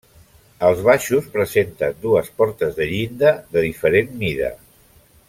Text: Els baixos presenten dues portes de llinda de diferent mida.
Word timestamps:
Els 0.69 0.79
baixos 0.87 1.27
presenten 1.35 1.93
dues 2.07 2.31
portes 2.39 2.73
de 2.81 2.89
llinda 2.95 3.35
de 3.55 3.65
diferent 3.67 4.11
mida. 4.25 4.51